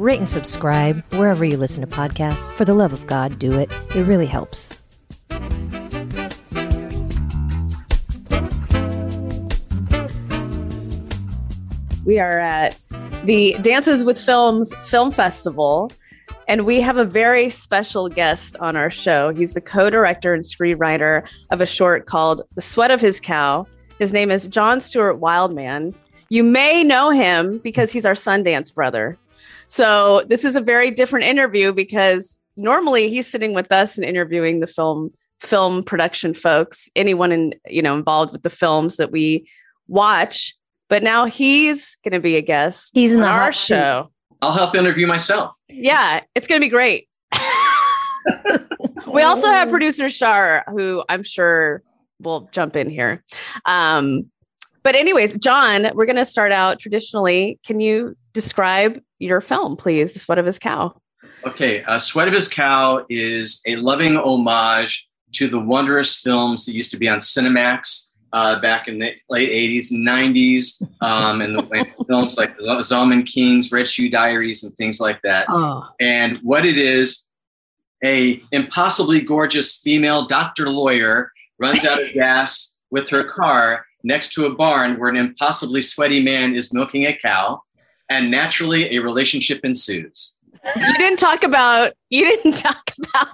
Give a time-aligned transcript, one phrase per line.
[0.00, 2.50] rate and subscribe wherever you listen to podcasts.
[2.52, 3.70] For the love of God, do it.
[3.94, 4.80] It really helps.
[12.06, 12.76] We are at
[13.24, 15.92] the Dances with Films Film Festival,
[16.48, 19.32] and we have a very special guest on our show.
[19.34, 23.66] He's the co director and screenwriter of a short called The Sweat of His Cow.
[23.98, 25.94] His name is John Stewart Wildman.
[26.30, 29.18] You may know him because he's our Sundance brother.
[29.70, 34.58] So, this is a very different interview because normally he's sitting with us and interviewing
[34.60, 39.48] the film film production folks anyone in you know involved with the films that we
[39.88, 40.54] watch.
[40.88, 44.10] But now he's going to be a guest He's in our show.
[44.42, 45.56] I'll help interview myself.
[45.68, 47.08] yeah it's going to be great.
[49.12, 51.82] We also have producer shar who i'm sure
[52.20, 53.24] will jump in here.
[53.64, 54.30] Um,
[54.82, 57.58] but anyways john we're going to start out traditionally.
[57.64, 60.94] Can you describe your film please the sweat of his cow.
[61.46, 66.74] Okay, uh, Sweat of His Cow is a loving homage to the wondrous films that
[66.74, 71.58] used to be on Cinemax uh, back in the late 80s and 90s, um, and
[71.58, 75.46] the and films like the Zalman King's Red Shoe Diaries and things like that.
[75.48, 75.88] oh.
[76.00, 77.26] And what it is,
[78.02, 84.46] a impossibly gorgeous female doctor lawyer runs out of gas with her car next to
[84.46, 87.60] a barn where an impossibly sweaty man is milking a cow,
[88.10, 90.36] and naturally a relationship ensues.
[90.76, 93.28] you didn't talk about you didn't talk about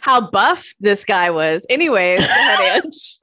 [0.00, 3.18] how buff this guy was anyways go ahead, Ange.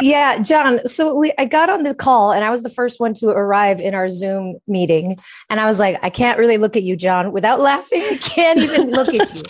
[0.00, 0.84] Yeah, John.
[0.86, 3.78] So we, I got on the call and I was the first one to arrive
[3.78, 5.18] in our Zoom meeting.
[5.48, 8.02] And I was like, I can't really look at you, John, without laughing.
[8.02, 9.42] I can't even look at you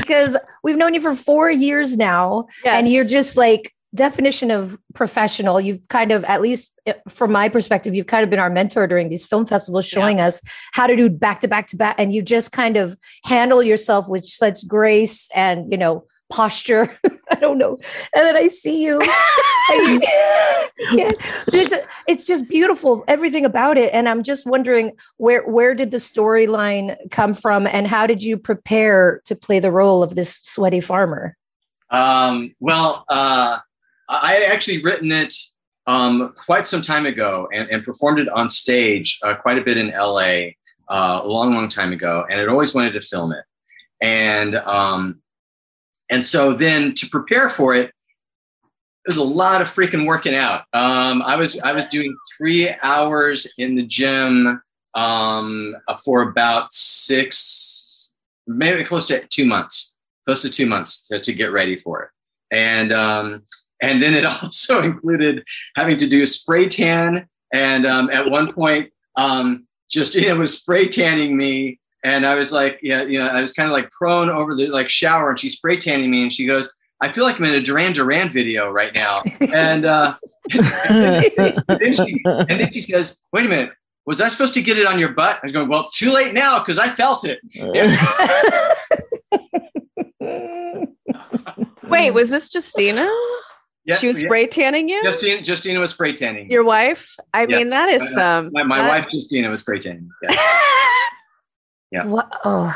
[0.00, 2.46] because we've known you for four years now.
[2.64, 7.48] and you're just like definition of professional you've kind of at least eh, from my
[7.48, 10.40] perspective you've kind of been our mentor during these film festivals showing us
[10.72, 14.08] how to do back to back to back and you just kind of handle yourself
[14.08, 16.96] with such grace and you know posture.
[17.30, 17.78] I don't know.
[18.14, 19.00] And then i see you
[19.70, 20.00] you-
[20.92, 21.12] yeah,
[21.52, 21.74] it's,
[22.08, 23.92] it's just beautiful everything about it.
[23.92, 28.36] And i'm just wondering where where did the storyline come from and how did you
[28.36, 31.36] prepare to play the role of this sweaty farmer?
[31.90, 33.58] Um, well, uh,
[34.22, 35.34] I had actually written it
[35.86, 39.76] um, quite some time ago and, and performed it on stage uh, quite a bit
[39.76, 40.50] in LA
[40.88, 43.44] uh, a long, long time ago, and had always wanted to film it.
[44.00, 45.20] And um,
[46.10, 47.92] and so then to prepare for it,
[49.04, 50.62] there's a lot of freaking working out.
[50.72, 54.60] Um, I was I was doing three hours in the gym
[54.94, 55.74] um,
[56.04, 58.12] for about six,
[58.46, 59.92] maybe close to two months
[60.24, 62.10] close to two months to, to get ready for it.
[62.50, 63.42] And um,
[63.82, 65.44] and then it also included
[65.76, 67.28] having to do a spray tan.
[67.52, 72.78] And um, at one point, um, Justina was spray tanning me, and I was like,
[72.82, 75.56] yeah, you know, I was kind of like prone over the like shower, and she's
[75.56, 76.72] spray tanning me, and she goes.
[77.00, 80.14] I feel like I'm in a Duran Duran video right now, and, uh,
[80.88, 83.72] and, then she, and then she says, "Wait a minute,
[84.06, 86.12] was I supposed to get it on your butt?" I was going, "Well, it's too
[86.12, 87.40] late now because I felt it."
[91.88, 93.10] wait was this justina
[93.84, 94.28] Yeah, she was yeah.
[94.28, 96.48] spray tanning you Justina, Justina was spray tanning.
[96.50, 97.56] your wife i Yeah.
[97.58, 100.08] mean that is um my, my that- wife Justina was spray tanning.
[100.22, 100.36] Yeah.
[101.90, 102.06] Yeah.
[102.06, 102.32] What?
[102.42, 102.74] Oh,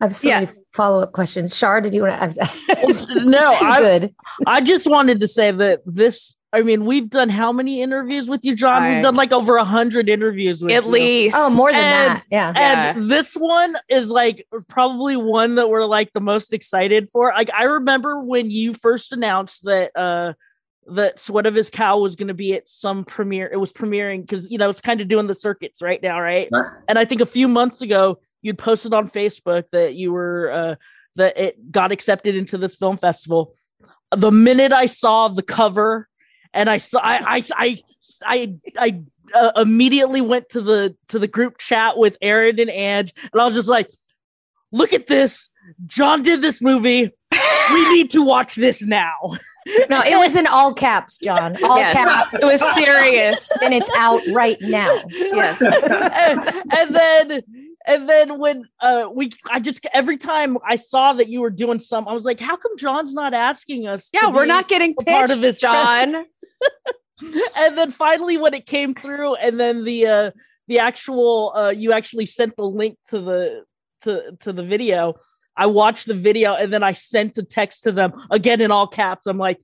[0.00, 0.40] I have so Yeah.
[0.42, 1.56] many follow up questions.
[1.56, 3.24] Shar, did you want to?
[3.24, 4.14] No, I- good.
[4.46, 6.36] I just wanted to say that this.
[6.52, 8.82] I mean, we've done how many interviews with you, John?
[8.82, 10.90] I- We've done like over a hundred interviews with at you.
[10.90, 12.24] least Oh, more than And- that.
[12.30, 12.52] Yeah.
[12.56, 17.32] And this one is like probably one that we're like the most excited for.
[17.36, 20.32] Like I remember when you first announced that uh
[20.86, 23.48] that Sweat of His Cow was going to be at some premiere.
[23.52, 26.48] It was premiering because you know it's kind of doing the circuits right now, right?
[26.50, 26.72] Right.
[26.88, 30.74] And I think a few months ago you'd posted on Facebook that you were uh
[31.14, 33.54] that it got accepted into this film festival.
[34.16, 36.08] The minute I saw the cover
[36.54, 37.82] and I saw I I I
[38.26, 39.00] I, I
[39.34, 43.44] uh, immediately went to the to the group chat with Erin and Ange, and I
[43.44, 43.90] was just like,
[44.72, 45.48] "Look at this!
[45.86, 47.10] John did this movie.
[47.72, 49.14] We need to watch this now."
[49.90, 51.62] No, it was in all caps, John.
[51.62, 51.92] All Yes.
[51.92, 52.34] caps.
[52.34, 55.02] it was serious And it's out right now.
[55.10, 57.42] yes and, and then
[57.86, 61.78] and then when uh we I just every time I saw that you were doing
[61.78, 64.08] some, I was like, how come John's not asking us?
[64.14, 66.24] Yeah, we're not getting a part of this John.
[67.56, 70.30] and then finally when it came through and then the uh
[70.68, 73.64] the actual uh you actually sent the link to the
[74.02, 75.14] to to the video.
[75.56, 78.86] I watched the video and then i sent a text to them again in all
[78.86, 79.26] caps.
[79.26, 79.58] I'm like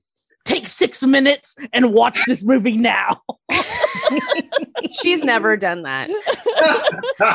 [0.47, 3.21] take six minutes and watch this movie now.
[5.01, 6.09] She's never done that.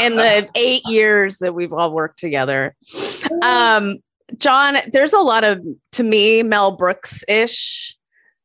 [0.01, 2.75] In the eight years that we've all worked together.
[3.43, 3.99] Um,
[4.39, 5.63] John, there's a lot of,
[5.93, 7.97] to me, Mel Brooks ish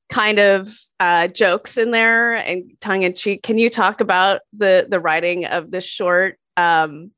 [0.10, 0.70] kind of
[1.00, 3.44] uh, jokes in there and tongue in cheek.
[3.44, 7.12] Can you talk about the the writing of this short um,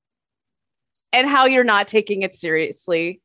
[1.14, 3.22] and how you're not taking it seriously?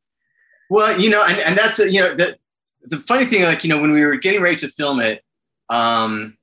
[0.69, 2.37] Well, you know, and, and that's a, you know the
[2.83, 5.23] the funny thing, like you know, when we were getting ready to film it,
[5.69, 6.37] um,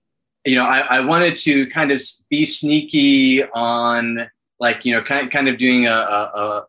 [0.44, 4.28] you know, I, I wanted to kind of be sneaky on
[4.60, 6.66] like you know, kind kind of doing a, a, a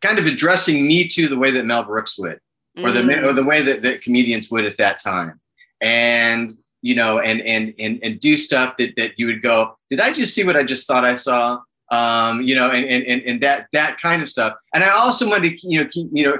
[0.00, 2.40] kind of addressing Me Too the way that Mel Brooks would,
[2.76, 3.24] or the Mhm.
[3.24, 5.40] or the way that, that comedians would at that time,
[5.82, 10.00] and you know, and and and and do stuff that that you would go, did
[10.00, 11.60] I just see what I just thought I saw?
[11.90, 14.54] Um, you know, and and and, and that that kind of stuff.
[14.74, 16.38] And I also wanted to, you know, keep, you know,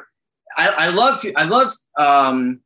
[0.57, 2.61] I, I love I love um,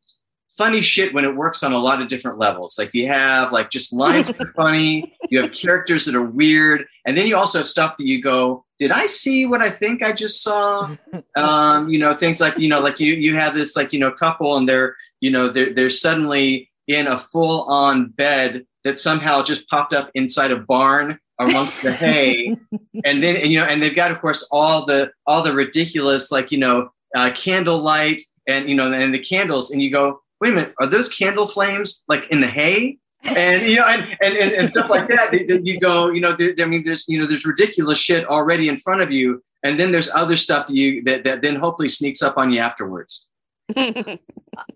[0.57, 2.79] funny shit when it works on a lot of different levels.
[2.79, 6.87] Like you have like just lines that are funny, you have characters that are weird,
[7.07, 10.03] and then you also have stuff that you go, did I see what I think
[10.03, 10.97] I just saw?
[11.37, 14.11] Um, you know, things like you know, like you you have this like you know
[14.11, 19.43] couple and they're you know they're they're suddenly in a full on bed that somehow
[19.43, 22.57] just popped up inside a barn amongst the hay.
[23.05, 26.31] And then and, you know and they've got of course all the all the ridiculous
[26.31, 29.71] like you know uh, candlelight and you know and the candles.
[29.71, 32.99] And you go wait a minute are those candle flames like in the hay?
[33.25, 35.33] And you know and and, and, and stuff like that.
[35.65, 38.77] You go you know there, I mean there's you know there's ridiculous shit already in
[38.77, 39.43] front of you.
[39.63, 42.61] And then there's other stuff that you that, that then hopefully sneaks up on you
[42.61, 43.26] afterwards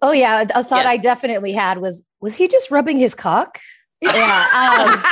[0.03, 3.59] Oh yeah, a thought I definitely had was was he just rubbing his cock?
[4.03, 5.03] Yeah, um,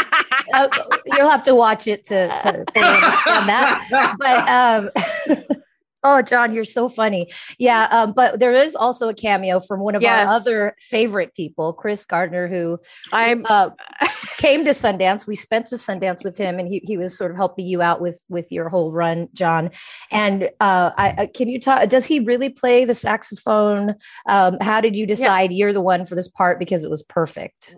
[0.55, 0.69] uh,
[1.07, 2.67] you'll have to watch it to, to fully
[3.47, 4.17] that.
[4.19, 5.57] But um,
[6.09, 7.31] oh, John, you're so funny.
[7.59, 10.29] Yeah, um, but there is also a cameo from one of Yes.
[10.29, 12.79] our other favorite people, Chris Gardner, who
[13.13, 13.71] I'm uh,
[14.39, 15.27] came to Sundance.
[15.27, 18.01] We spent the Sundance with him, and he he was sort of helping you out
[18.01, 19.71] with with your whole run, John.
[20.11, 21.89] And uh, I, I can you talk?
[21.89, 23.95] Does he really play the saxophone?
[24.27, 27.77] Um, how did you decide you're the one for this part because it was perfect?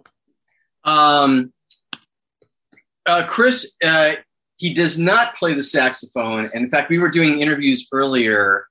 [0.85, 1.53] Um,
[3.07, 4.13] uh, Chris, uh,
[4.61, 6.51] he does not play the saxophone.
[6.53, 8.67] And in fact, we were doing interviews earlier,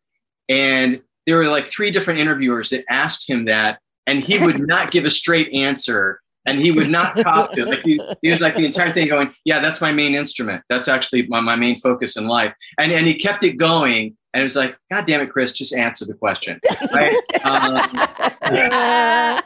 [0.48, 4.92] and there were like three different interviewers that asked him that, and he would not
[4.92, 6.22] give a straight answer.
[6.46, 7.68] And he would not cop to it.
[7.68, 10.64] Like he, he was like the entire thing going, Yeah, that's my main instrument.
[10.70, 12.54] That's actually my, my main focus in life.
[12.80, 14.16] And and he kept it going.
[14.34, 16.60] And it was like, God damn it, Chris, just answer the question.
[16.94, 17.16] Right.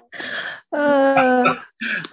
[0.72, 1.56] um, Uh,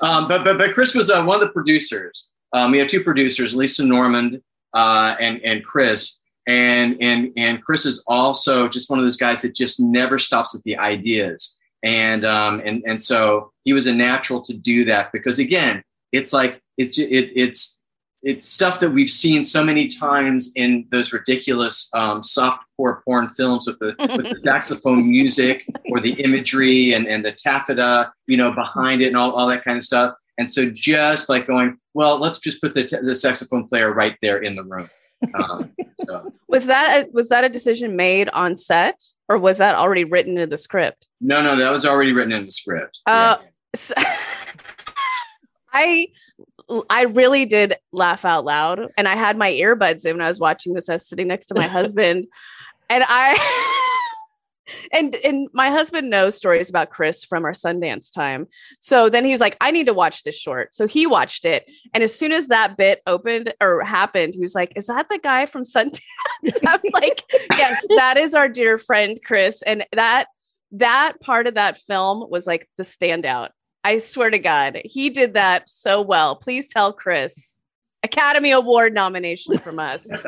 [0.02, 2.30] um, but, but but Chris was uh, one of the producers.
[2.52, 4.42] Um, we have two producers, Lisa Normand
[4.72, 9.42] uh, and and Chris, and and and Chris is also just one of those guys
[9.42, 13.94] that just never stops with the ideas, and um, and and so he was a
[13.94, 15.82] natural to do that because again,
[16.12, 17.78] it's like it's it, it's
[18.22, 23.66] it's stuff that we've seen so many times in those ridiculous um, softcore porn films
[23.66, 28.54] with the, with the saxophone music or the imagery and, and the taffeta, you know,
[28.54, 30.14] behind it and all, all that kind of stuff.
[30.40, 34.16] And so just like going, well, let's just put the, t- the saxophone player right
[34.22, 34.88] there in the room.
[35.34, 35.70] Um,
[36.06, 40.04] so, was that a, was that a decision made on set or was that already
[40.04, 41.08] written into the script?
[41.20, 43.00] no, no, that was already written in the script.
[43.04, 43.36] Uh,
[43.74, 43.92] S-
[45.74, 46.08] I
[46.88, 50.40] I really did laugh out loud and I had my earbuds in when I was
[50.40, 50.88] watching this.
[50.88, 52.28] I was sitting next to my husband
[52.88, 53.34] and I
[54.92, 58.46] and and my husband knows stories about Chris from our Sundance time.
[58.80, 60.74] So then he was like, I need to watch this short.
[60.74, 61.70] So he watched it.
[61.94, 65.18] And as soon as that bit opened or happened, he was like, Is that the
[65.18, 66.00] guy from Sundance?
[66.66, 69.62] I was like, Yes, that is our dear friend Chris.
[69.62, 70.26] And that
[70.72, 73.50] that part of that film was like the standout.
[73.82, 76.36] I swear to God, he did that so well.
[76.36, 77.58] Please tell Chris.
[78.02, 80.06] Academy Award nomination from us.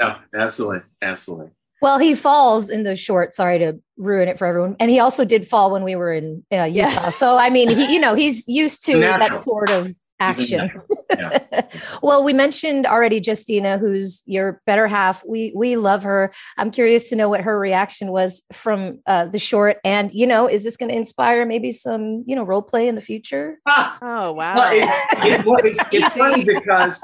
[0.00, 1.50] Yeah, absolutely, absolutely.
[1.80, 3.32] Well, he falls in the short.
[3.32, 4.76] Sorry to ruin it for everyone.
[4.80, 6.66] And he also did fall when we were in uh, Utah.
[6.66, 7.16] Yes.
[7.16, 9.88] So I mean, he you know he's used to that sort of
[10.20, 10.70] action.
[11.10, 11.66] Yeah.
[12.02, 15.24] well, we mentioned already Justina, who's your better half.
[15.26, 16.32] We we love her.
[16.56, 20.48] I'm curious to know what her reaction was from uh, the short, and you know,
[20.48, 23.58] is this going to inspire maybe some you know role play in the future?
[23.66, 24.56] Ah, Oh wow.
[24.56, 27.00] well, it, it, well, it's, it's funny because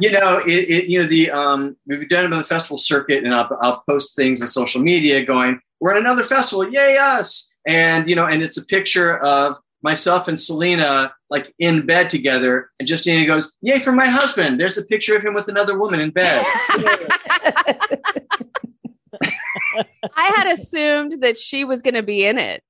[0.00, 3.24] you know, it, it, you know the um, we've done it on the festival circuit,
[3.24, 7.50] and I'll, I'll post things on social media going, "We're at another festival, yay us!"
[7.66, 12.70] And you know, and it's a picture of myself and Selena like in bed together,
[12.78, 16.00] and Justina goes, "Yay for my husband!" There's a picture of him with another woman
[16.00, 16.44] in bed.
[20.16, 22.62] I had assumed that she was going to be in it.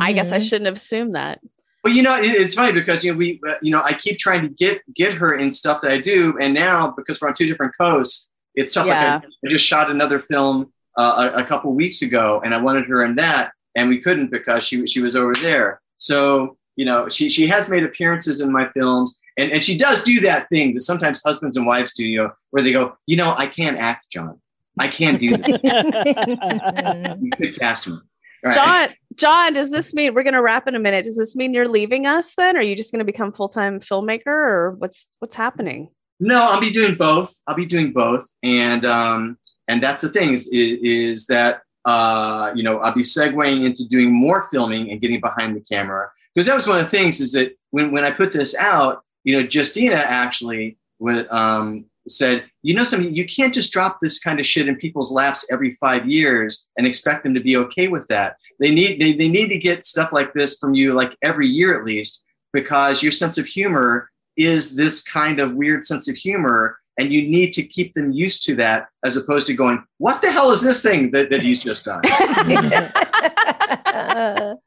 [0.00, 0.48] I guess I Mhm.
[0.48, 1.40] shouldn't have assumed that.
[1.84, 4.18] Well, you know, it, it's funny because you know we, uh, you know, I keep
[4.18, 7.34] trying to get get her in stuff that I do, and now because we're on
[7.34, 9.14] two different coasts, it's just Yeah.
[9.14, 12.58] like I, I just shot another film uh, a, a couple weeks ago, and I
[12.58, 15.80] wanted her in that, and we couldn't because she she was over there.
[15.98, 20.04] So you know, she she has made appearances in my films, and and she does
[20.04, 23.16] do that thing that sometimes husbands and wives do, you know, where they go, you
[23.16, 24.40] know, I can't act, John,
[24.78, 27.18] I can't do that.
[27.20, 27.98] you could cast me.
[28.42, 28.54] Right.
[28.54, 31.04] John, John, does this mean we're going to wrap in a minute?
[31.04, 32.56] Does this mean you're leaving us then?
[32.56, 35.90] Or are you just going to become full time filmmaker, or what's what's happening?
[36.18, 37.34] No, I'll be doing both.
[37.46, 42.52] I'll be doing both, and um, and that's the thing is is, is that uh,
[42.54, 46.46] you know I'll be segueing into doing more filming and getting behind the camera because
[46.46, 49.40] that was one of the things is that when when I put this out, you
[49.40, 54.40] know, Justina actually would um, said, you know, something you can't just drop this kind
[54.40, 58.06] of shit in people's laps every five years and expect them to be okay with
[58.08, 58.36] that.
[58.60, 61.78] They need they they need to get stuff like this from you like every year
[61.78, 66.78] at least because your sense of humor is this kind of weird sense of humor
[66.98, 70.30] and you need to keep them used to that as opposed to going what the
[70.30, 72.02] hell is this thing that, that he's just done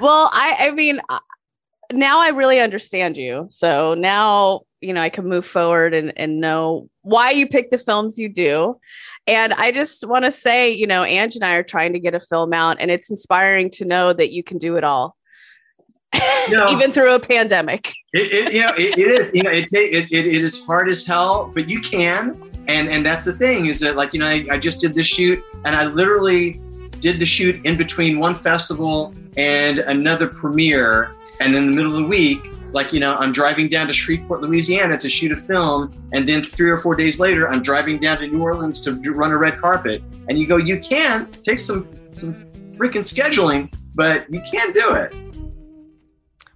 [0.00, 1.20] Well, I I mean, uh,
[1.92, 3.46] now I really understand you.
[3.48, 7.78] So now you know I can move forward and and know why you pick the
[7.78, 8.78] films you do.
[9.26, 12.14] And I just want to say, you know, Ange and I are trying to get
[12.14, 15.16] a film out, and it's inspiring to know that you can do it all,
[16.50, 16.68] No.
[16.70, 17.92] even through a pandemic.
[18.12, 21.04] it, it, you know it, it is you know it, it, it is hard as
[21.06, 22.38] hell but you can
[22.68, 25.06] and and that's the thing is that like you know I, I just did this
[25.06, 26.60] shoot and i literally
[27.00, 31.98] did the shoot in between one festival and another premiere and in the middle of
[32.02, 32.40] the week
[32.74, 36.42] like you know i'm driving down to shreveport louisiana to shoot a film and then
[36.42, 39.56] three or four days later i'm driving down to new orleans to run a red
[39.58, 42.34] carpet and you go you can take some some
[42.76, 45.14] freaking scheduling but you can't do it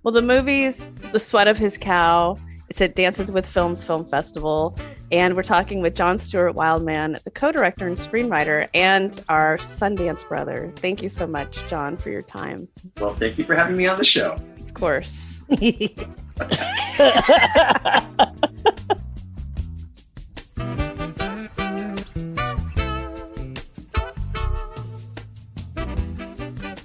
[0.03, 2.39] Well, the movie's The Sweat of His Cow.
[2.71, 4.77] It's at Dances with Films Film Festival.
[5.11, 10.27] And we're talking with John Stewart Wildman, the co director and screenwriter, and our Sundance
[10.27, 10.73] brother.
[10.77, 12.69] Thank you so much, John, for your time.
[13.01, 14.37] well thank you for having me on the show
[14.79, 15.43] course.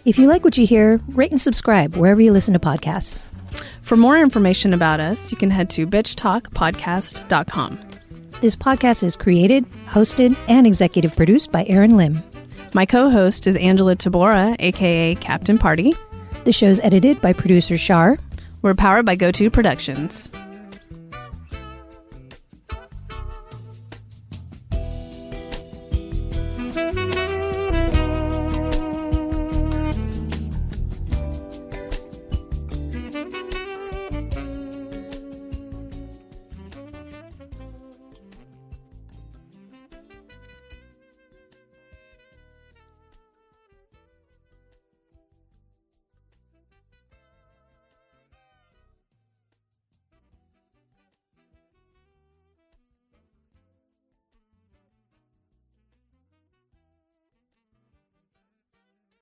[0.05, 3.27] if you like what you hear, rate and subscribe wherever you listen to podcasts.
[3.83, 7.79] For more information about us, you can head to bitchtalkpodcast.com.
[8.41, 12.23] This podcast is created, hosted, and executive produced by Erin Lim.
[12.73, 15.93] My co host is Angela Tabora, aka Captain Party.
[16.43, 18.19] The show's edited by producer Shar.
[18.61, 20.27] We're powered by GoTo Productions.